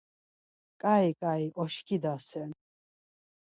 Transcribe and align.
Ǩai 0.81 1.09
ǩai 1.21 1.43
oşkidasen. 1.61 2.51